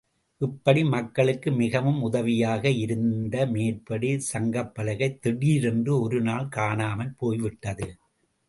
[0.41, 7.87] இப்படி மக்களுக்கு மிகவும் உதவியாக இருந்த மேற்படி சங்கப்பலகை திடீரென்று ஒரு நாள் காணாமற்போய்விட்டது.